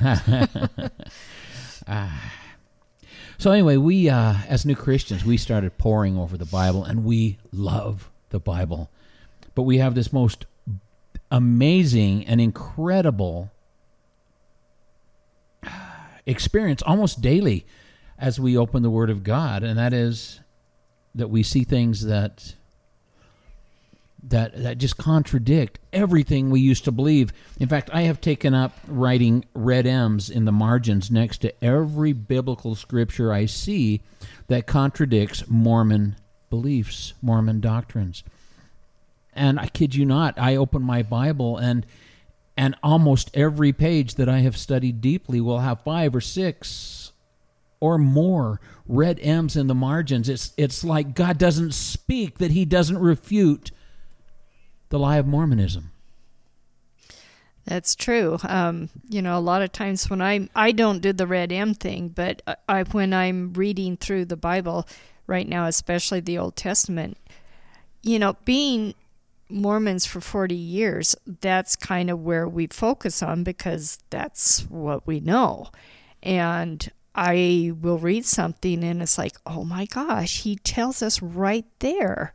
Ah. 1.88 2.39
So 3.40 3.52
anyway, 3.52 3.78
we 3.78 4.10
uh, 4.10 4.34
as 4.48 4.66
new 4.66 4.76
Christians, 4.76 5.24
we 5.24 5.38
started 5.38 5.78
poring 5.78 6.18
over 6.18 6.36
the 6.36 6.44
Bible, 6.44 6.84
and 6.84 7.06
we 7.06 7.38
love 7.52 8.10
the 8.28 8.38
Bible. 8.38 8.90
But 9.54 9.62
we 9.62 9.78
have 9.78 9.94
this 9.94 10.12
most 10.12 10.44
amazing 11.30 12.26
and 12.26 12.38
incredible 12.38 13.50
experience 16.26 16.82
almost 16.82 17.22
daily 17.22 17.64
as 18.18 18.38
we 18.38 18.58
open 18.58 18.82
the 18.82 18.90
Word 18.90 19.08
of 19.08 19.24
God, 19.24 19.62
and 19.62 19.78
that 19.78 19.94
is 19.94 20.40
that 21.14 21.28
we 21.28 21.42
see 21.42 21.64
things 21.64 22.04
that 22.04 22.56
that 24.22 24.62
that 24.62 24.78
just 24.78 24.96
contradict 24.96 25.78
everything 25.92 26.50
we 26.50 26.60
used 26.60 26.84
to 26.84 26.92
believe. 26.92 27.32
In 27.58 27.68
fact, 27.68 27.90
I 27.92 28.02
have 28.02 28.20
taken 28.20 28.54
up 28.54 28.72
writing 28.86 29.44
red 29.54 29.86
M's 29.86 30.28
in 30.30 30.44
the 30.44 30.52
margins 30.52 31.10
next 31.10 31.38
to 31.38 31.64
every 31.64 32.12
biblical 32.12 32.74
scripture 32.74 33.32
I 33.32 33.46
see 33.46 34.02
that 34.48 34.66
contradicts 34.66 35.48
Mormon 35.48 36.16
beliefs, 36.50 37.14
Mormon 37.22 37.60
doctrines. 37.60 38.22
And 39.32 39.58
I 39.58 39.68
kid 39.68 39.94
you 39.94 40.04
not, 40.04 40.38
I 40.38 40.56
open 40.56 40.82
my 40.82 41.02
Bible 41.02 41.56
and 41.56 41.86
and 42.56 42.76
almost 42.82 43.30
every 43.32 43.72
page 43.72 44.16
that 44.16 44.28
I 44.28 44.40
have 44.40 44.56
studied 44.56 45.00
deeply 45.00 45.40
will 45.40 45.60
have 45.60 45.80
five 45.82 46.14
or 46.14 46.20
six 46.20 47.12
or 47.80 47.96
more 47.96 48.60
red 48.86 49.18
M's 49.22 49.56
in 49.56 49.66
the 49.66 49.74
margins. 49.74 50.28
It's 50.28 50.52
it's 50.58 50.84
like 50.84 51.14
God 51.14 51.38
doesn't 51.38 51.72
speak 51.72 52.38
that 52.38 52.50
he 52.50 52.66
doesn't 52.66 52.98
refute 52.98 53.70
the 54.90 54.98
lie 54.98 55.16
of 55.16 55.26
Mormonism. 55.26 55.90
That's 57.64 57.94
true. 57.94 58.38
Um, 58.42 58.88
you 59.08 59.22
know, 59.22 59.38
a 59.38 59.40
lot 59.40 59.62
of 59.62 59.72
times 59.72 60.08
when 60.10 60.20
I 60.20 60.48
I 60.54 60.72
don't 60.72 61.00
do 61.00 61.12
the 61.12 61.26
red 61.26 61.52
M 61.52 61.74
thing, 61.74 62.08
but 62.08 62.42
I- 62.68 62.82
when 62.84 63.12
I'm 63.12 63.52
reading 63.52 63.96
through 63.96 64.26
the 64.26 64.36
Bible 64.36 64.86
right 65.26 65.48
now, 65.48 65.66
especially 65.66 66.20
the 66.20 66.38
Old 66.38 66.56
Testament, 66.56 67.16
you 68.02 68.18
know, 68.18 68.36
being 68.44 68.94
Mormons 69.48 70.06
for 70.06 70.20
40 70.20 70.54
years, 70.54 71.14
that's 71.40 71.76
kind 71.76 72.10
of 72.10 72.20
where 72.20 72.48
we 72.48 72.66
focus 72.68 73.22
on 73.22 73.44
because 73.44 73.98
that's 74.10 74.62
what 74.68 75.06
we 75.06 75.20
know. 75.20 75.68
And 76.22 76.90
I 77.14 77.72
will 77.80 77.98
read 77.98 78.24
something 78.24 78.82
and 78.84 79.02
it's 79.02 79.18
like, 79.18 79.36
oh 79.44 79.64
my 79.64 79.86
gosh, 79.86 80.42
he 80.42 80.56
tells 80.56 81.02
us 81.02 81.20
right 81.20 81.66
there 81.80 82.32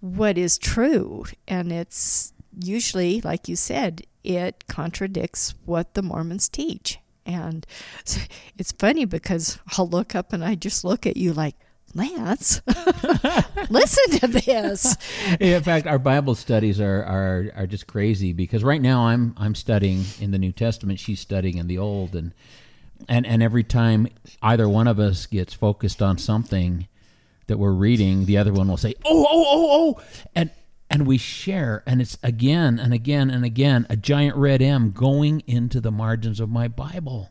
what 0.00 0.38
is 0.38 0.58
true. 0.58 1.24
And 1.46 1.72
it's 1.72 2.32
usually, 2.58 3.20
like 3.20 3.48
you 3.48 3.56
said, 3.56 4.02
it 4.24 4.64
contradicts 4.68 5.54
what 5.64 5.94
the 5.94 6.02
Mormons 6.02 6.48
teach. 6.48 6.98
And 7.26 7.66
it's 8.58 8.72
funny 8.72 9.04
because 9.04 9.58
I'll 9.76 9.88
look 9.88 10.14
up 10.14 10.32
and 10.32 10.44
I 10.44 10.54
just 10.54 10.84
look 10.84 11.06
at 11.06 11.16
you 11.16 11.32
like, 11.32 11.56
Lance, 11.94 12.60
listen 13.70 14.18
to 14.18 14.26
this. 14.26 14.94
In 15.40 15.62
fact, 15.62 15.86
our 15.86 15.98
Bible 15.98 16.34
studies 16.34 16.82
are, 16.82 17.02
are 17.02 17.50
are 17.56 17.66
just 17.66 17.86
crazy 17.86 18.34
because 18.34 18.62
right 18.62 18.80
now 18.80 19.06
I'm 19.06 19.34
I'm 19.38 19.54
studying 19.54 20.04
in 20.20 20.30
the 20.30 20.38
New 20.38 20.52
Testament, 20.52 21.00
she's 21.00 21.18
studying 21.18 21.56
in 21.56 21.66
the 21.66 21.78
Old, 21.78 22.14
and 22.14 22.34
and 23.08 23.26
and 23.26 23.42
every 23.42 23.64
time 23.64 24.06
either 24.42 24.68
one 24.68 24.86
of 24.86 25.00
us 25.00 25.24
gets 25.24 25.54
focused 25.54 26.02
on 26.02 26.18
something 26.18 26.86
that 27.48 27.58
we're 27.58 27.72
reading, 27.72 28.24
the 28.24 28.38
other 28.38 28.52
one 28.52 28.68
will 28.68 28.76
say, 28.76 28.94
"Oh, 29.04 29.26
oh, 29.28 29.44
oh, 29.48 29.68
oh," 29.70 30.24
and 30.34 30.50
and 30.90 31.06
we 31.06 31.18
share, 31.18 31.82
and 31.86 32.00
it's 32.00 32.16
again 32.22 32.78
and 32.78 32.94
again 32.94 33.30
and 33.30 33.44
again 33.44 33.86
a 33.90 33.96
giant 33.96 34.36
red 34.36 34.62
M 34.62 34.90
going 34.92 35.42
into 35.46 35.80
the 35.80 35.90
margins 35.90 36.40
of 36.40 36.48
my 36.48 36.68
Bible 36.68 37.30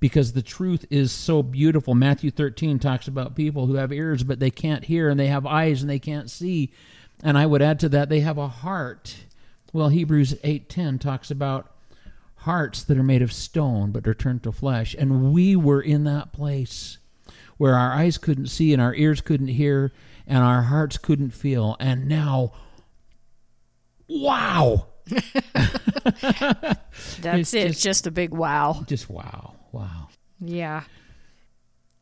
because 0.00 0.32
the 0.32 0.42
truth 0.42 0.84
is 0.90 1.10
so 1.10 1.42
beautiful. 1.42 1.94
Matthew 1.94 2.30
13 2.30 2.78
talks 2.78 3.08
about 3.08 3.34
people 3.34 3.66
who 3.66 3.74
have 3.74 3.92
ears 3.92 4.22
but 4.22 4.40
they 4.40 4.50
can't 4.50 4.84
hear, 4.84 5.08
and 5.08 5.18
they 5.18 5.28
have 5.28 5.46
eyes 5.46 5.80
and 5.80 5.90
they 5.90 5.98
can't 5.98 6.30
see. 6.30 6.72
And 7.22 7.38
I 7.38 7.46
would 7.46 7.62
add 7.62 7.80
to 7.80 7.88
that, 7.90 8.08
they 8.08 8.20
have 8.20 8.38
a 8.38 8.48
heart. 8.48 9.16
Well, 9.72 9.88
Hebrews 9.88 10.34
8:10 10.44 10.98
talks 10.98 11.30
about 11.30 11.72
hearts 12.42 12.84
that 12.84 12.96
are 12.96 13.02
made 13.02 13.22
of 13.22 13.32
stone 13.32 13.90
but 13.90 14.06
are 14.06 14.14
turned 14.14 14.42
to 14.44 14.52
flesh. 14.52 14.94
And 14.98 15.32
we 15.32 15.56
were 15.56 15.80
in 15.80 16.04
that 16.04 16.32
place 16.32 16.98
where 17.58 17.74
our 17.74 17.92
eyes 17.92 18.16
couldn't 18.18 18.46
see 18.46 18.72
and 18.72 18.80
our 18.80 18.94
ears 18.94 19.20
couldn't 19.20 19.48
hear 19.48 19.92
and 20.26 20.38
our 20.42 20.62
hearts 20.62 20.96
couldn't 20.98 21.30
feel. 21.30 21.76
And 21.78 22.08
now, 22.08 22.52
wow. 24.08 24.86
That's 27.20 27.52
It's 27.52 27.54
it. 27.54 27.68
just- 27.68 27.82
just 27.82 28.06
a 28.06 28.10
big 28.10 28.30
wow. 28.32 28.84
Just 28.86 29.08
wow. 29.10 29.54
Wow. 29.72 30.08
Yeah. 30.40 30.84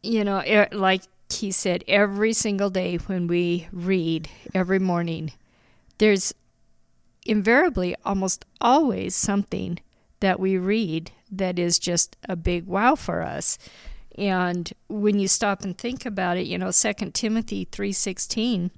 You 0.03 0.25
know, 0.25 0.43
e- 0.45 0.75
like 0.75 1.03
he 1.31 1.51
said, 1.51 1.83
every 1.89 2.33
single 2.33 2.71
day 2.71 2.97
when 2.97 3.27
we 3.27 3.69
read, 3.73 4.29
every 4.55 4.79
morning, 4.79 5.33
there's 5.99 6.33
invariably 7.25 7.97
almost 8.05 8.45
always 8.61 9.15
something 9.17 9.79
that 10.21 10.39
we 10.39 10.57
read 10.57 11.11
that 11.31 11.59
is 11.59 11.79
just 11.79 12.17
a 12.29 12.37
big 12.37 12.67
wow 12.67 12.95
for 12.95 13.23
us. 13.23 13.59
And 14.19 14.73
when 14.89 15.19
you 15.19 15.29
stop 15.29 15.63
and 15.63 15.77
think 15.77 16.07
about 16.07 16.37
it, 16.37 16.47
you 16.47 16.57
know, 16.59 16.71
2 16.71 17.13
Timothy 17.15 17.67
3:16 17.71 18.71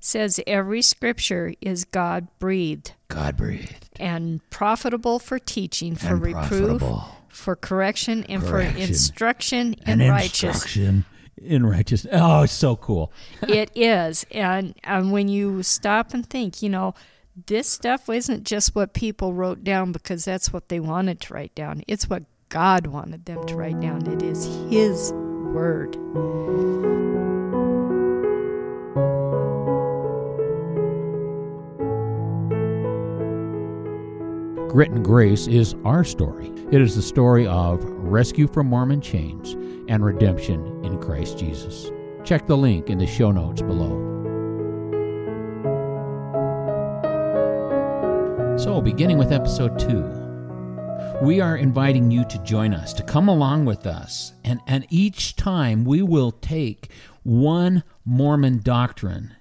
says 0.00 0.40
every 0.46 0.80
scripture 0.82 1.54
is 1.60 1.84
God 1.84 2.28
breathed 2.38 2.92
God 3.08 3.36
breathed. 3.36 3.88
and 3.98 4.40
profitable 4.50 5.18
for 5.18 5.38
teaching, 5.40 5.96
for 5.96 6.08
And 6.08 6.22
reproof, 6.22 6.48
profitable. 6.78 7.04
for 7.28 7.56
correction, 7.56 8.22
and 8.24 8.40
Correction. 8.42 8.74
for 8.76 8.80
instruction 8.80 9.74
in 9.86 10.00
and 10.00 10.10
righteousness. 10.10 10.54
instruction 10.64 11.04
in 11.42 11.66
righteousness. 11.66 12.14
Oh, 12.16 12.42
it's 12.42 12.52
so 12.52 12.76
cool. 12.76 13.12
it 13.42 13.70
is, 13.74 14.24
and 14.30 14.74
and 14.84 15.10
when 15.12 15.26
you 15.28 15.62
stop 15.64 16.14
and 16.14 16.24
think, 16.28 16.62
you 16.62 16.68
know, 16.68 16.94
this 17.46 17.68
stuff 17.68 18.08
isn't 18.08 18.44
just 18.44 18.74
what 18.76 18.92
people 18.92 19.32
wrote 19.34 19.64
down 19.64 19.90
because 19.92 20.24
that's 20.24 20.52
what 20.52 20.68
they 20.68 20.78
wanted 20.80 21.20
to 21.22 21.34
write 21.34 21.54
down. 21.56 21.82
It's 21.88 22.08
what 22.08 22.22
God 22.48 22.86
wanted 22.86 23.26
them 23.26 23.44
to 23.46 23.56
write 23.56 23.78
down. 23.80 24.06
It 24.06 24.22
is 24.22 24.46
His 24.70 25.12
word. 25.12 25.92
Grit 34.70 34.90
and 34.90 35.04
Grace 35.04 35.46
is 35.46 35.74
our 35.84 36.04
story. 36.04 36.50
It 36.70 36.80
is 36.80 36.94
the 36.94 37.02
story 37.02 37.46
of 37.46 37.82
rescue 37.84 38.46
from 38.46 38.68
Mormon 38.68 39.00
chains 39.00 39.52
and 39.88 40.04
redemption 40.04 40.84
in 40.84 40.98
Christ 41.00 41.38
Jesus. 41.38 41.90
Check 42.24 42.46
the 42.46 42.56
link 42.56 42.88
in 42.88 42.98
the 42.98 43.06
show 43.06 43.30
notes 43.30 43.60
below. 43.60 44.06
So, 48.56 48.80
beginning 48.80 49.18
with 49.18 49.32
episode 49.32 49.78
two, 49.78 50.27
we 51.22 51.40
are 51.40 51.56
inviting 51.56 52.10
you 52.10 52.24
to 52.26 52.38
join 52.44 52.72
us, 52.72 52.92
to 52.94 53.02
come 53.02 53.28
along 53.28 53.64
with 53.64 53.86
us. 53.86 54.32
And, 54.44 54.60
and 54.66 54.86
each 54.88 55.36
time 55.36 55.84
we 55.84 56.02
will 56.02 56.32
take 56.32 56.90
one 57.22 57.82
Mormon 58.04 58.60
doctrine 58.60 59.34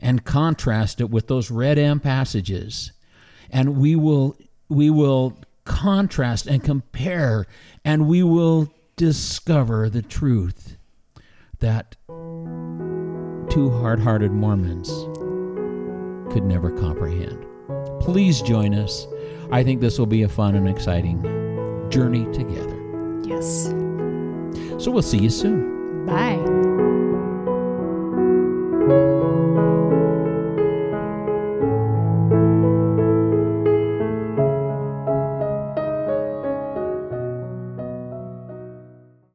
and 0.00 0.24
contrast 0.24 1.00
it 1.00 1.10
with 1.10 1.28
those 1.28 1.50
red 1.50 1.78
M 1.78 2.00
passages 2.00 2.92
and 3.50 3.76
we 3.76 3.96
will 3.96 4.36
we 4.68 4.90
will 4.90 5.38
contrast 5.64 6.46
and 6.46 6.62
compare 6.62 7.46
and 7.84 8.06
we 8.06 8.22
will 8.22 8.72
discover 8.96 9.88
the 9.88 10.02
truth 10.02 10.76
that 11.60 11.96
two 13.50 13.70
hard-hearted 13.70 14.30
Mormons 14.30 14.88
could 16.32 16.44
never 16.44 16.70
comprehend. 16.70 17.44
Please 18.00 18.42
join 18.42 18.74
us. 18.74 19.06
I 19.50 19.64
think 19.64 19.80
this 19.80 19.98
will 19.98 20.06
be 20.06 20.22
a 20.22 20.28
fun 20.28 20.54
and 20.54 20.68
exciting 20.68 21.22
journey 21.90 22.24
together. 22.32 22.76
Yes. 23.24 23.64
So 24.82 24.90
we'll 24.90 25.02
see 25.02 25.18
you 25.18 25.30
soon. 25.30 26.04
Bye. 26.06 26.47